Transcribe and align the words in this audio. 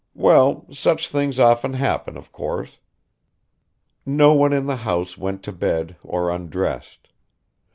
Well, 0.15 0.65
such 0.73 1.09
things 1.09 1.37
often 1.37 1.73
happen, 1.73 2.17
of 2.17 2.31
course." 2.31 2.79
No 4.03 4.33
one 4.33 4.51
in 4.51 4.65
the 4.65 4.77
house 4.77 5.15
went 5.15 5.43
to 5.43 5.51
bed 5.51 5.95
or 6.01 6.31
undressed. 6.31 7.09